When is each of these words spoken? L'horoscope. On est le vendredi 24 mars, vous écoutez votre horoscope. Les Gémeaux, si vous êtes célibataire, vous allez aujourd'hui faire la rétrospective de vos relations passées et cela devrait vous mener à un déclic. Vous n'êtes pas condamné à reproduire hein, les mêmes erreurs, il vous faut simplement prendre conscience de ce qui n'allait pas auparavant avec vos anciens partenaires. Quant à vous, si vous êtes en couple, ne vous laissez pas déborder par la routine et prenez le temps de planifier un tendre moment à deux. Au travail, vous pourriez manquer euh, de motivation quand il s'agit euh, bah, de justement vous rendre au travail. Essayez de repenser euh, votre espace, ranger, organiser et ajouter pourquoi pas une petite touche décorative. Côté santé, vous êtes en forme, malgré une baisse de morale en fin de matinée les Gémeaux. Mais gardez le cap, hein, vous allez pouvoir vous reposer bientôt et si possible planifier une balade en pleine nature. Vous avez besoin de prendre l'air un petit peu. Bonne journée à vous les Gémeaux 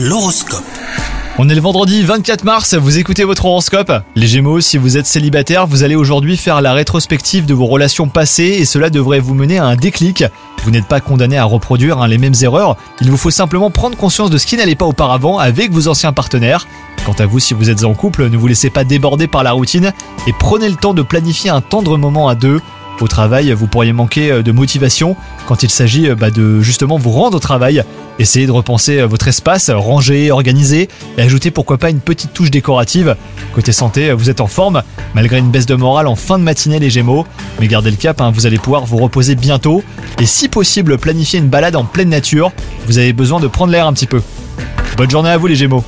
L'horoscope. 0.00 0.62
On 1.38 1.48
est 1.48 1.56
le 1.56 1.60
vendredi 1.60 2.04
24 2.04 2.44
mars, 2.44 2.74
vous 2.74 2.98
écoutez 2.98 3.24
votre 3.24 3.46
horoscope. 3.46 3.90
Les 4.14 4.28
Gémeaux, 4.28 4.60
si 4.60 4.78
vous 4.78 4.96
êtes 4.96 5.06
célibataire, 5.06 5.66
vous 5.66 5.82
allez 5.82 5.96
aujourd'hui 5.96 6.36
faire 6.36 6.60
la 6.60 6.72
rétrospective 6.72 7.46
de 7.46 7.54
vos 7.54 7.66
relations 7.66 8.08
passées 8.08 8.58
et 8.60 8.64
cela 8.64 8.90
devrait 8.90 9.18
vous 9.18 9.34
mener 9.34 9.58
à 9.58 9.64
un 9.64 9.74
déclic. 9.74 10.22
Vous 10.62 10.70
n'êtes 10.70 10.86
pas 10.86 11.00
condamné 11.00 11.36
à 11.36 11.42
reproduire 11.42 11.98
hein, 11.98 12.06
les 12.06 12.18
mêmes 12.18 12.34
erreurs, 12.42 12.76
il 13.00 13.10
vous 13.10 13.16
faut 13.16 13.32
simplement 13.32 13.72
prendre 13.72 13.96
conscience 13.96 14.30
de 14.30 14.38
ce 14.38 14.46
qui 14.46 14.56
n'allait 14.56 14.76
pas 14.76 14.86
auparavant 14.86 15.38
avec 15.38 15.72
vos 15.72 15.88
anciens 15.88 16.12
partenaires. 16.12 16.68
Quant 17.04 17.16
à 17.18 17.26
vous, 17.26 17.40
si 17.40 17.52
vous 17.52 17.68
êtes 17.68 17.82
en 17.82 17.94
couple, 17.94 18.28
ne 18.28 18.36
vous 18.36 18.46
laissez 18.46 18.70
pas 18.70 18.84
déborder 18.84 19.26
par 19.26 19.42
la 19.42 19.50
routine 19.50 19.92
et 20.28 20.32
prenez 20.38 20.68
le 20.68 20.76
temps 20.76 20.94
de 20.94 21.02
planifier 21.02 21.50
un 21.50 21.60
tendre 21.60 21.98
moment 21.98 22.28
à 22.28 22.36
deux. 22.36 22.60
Au 23.00 23.06
travail, 23.06 23.52
vous 23.52 23.68
pourriez 23.68 23.92
manquer 23.92 24.32
euh, 24.32 24.42
de 24.42 24.50
motivation 24.50 25.14
quand 25.46 25.62
il 25.62 25.70
s'agit 25.70 26.08
euh, 26.08 26.16
bah, 26.16 26.30
de 26.30 26.60
justement 26.60 26.98
vous 26.98 27.10
rendre 27.10 27.36
au 27.36 27.40
travail. 27.40 27.84
Essayez 28.18 28.46
de 28.46 28.50
repenser 28.50 28.98
euh, 28.98 29.06
votre 29.06 29.28
espace, 29.28 29.70
ranger, 29.70 30.32
organiser 30.32 30.88
et 31.16 31.22
ajouter 31.22 31.52
pourquoi 31.52 31.78
pas 31.78 31.90
une 31.90 32.00
petite 32.00 32.32
touche 32.32 32.50
décorative. 32.50 33.14
Côté 33.54 33.70
santé, 33.70 34.12
vous 34.12 34.30
êtes 34.30 34.40
en 34.40 34.48
forme, 34.48 34.82
malgré 35.14 35.38
une 35.38 35.50
baisse 35.50 35.66
de 35.66 35.76
morale 35.76 36.08
en 36.08 36.16
fin 36.16 36.40
de 36.40 36.44
matinée 36.44 36.80
les 36.80 36.90
Gémeaux. 36.90 37.24
Mais 37.60 37.68
gardez 37.68 37.90
le 37.90 37.96
cap, 37.96 38.20
hein, 38.20 38.32
vous 38.34 38.46
allez 38.46 38.58
pouvoir 38.58 38.84
vous 38.84 38.96
reposer 38.96 39.36
bientôt 39.36 39.84
et 40.20 40.26
si 40.26 40.48
possible 40.48 40.98
planifier 40.98 41.38
une 41.38 41.48
balade 41.48 41.76
en 41.76 41.84
pleine 41.84 42.08
nature. 42.08 42.50
Vous 42.86 42.98
avez 42.98 43.12
besoin 43.12 43.38
de 43.38 43.46
prendre 43.46 43.70
l'air 43.70 43.86
un 43.86 43.92
petit 43.92 44.06
peu. 44.06 44.22
Bonne 44.96 45.10
journée 45.10 45.30
à 45.30 45.36
vous 45.36 45.46
les 45.46 45.56
Gémeaux 45.56 45.84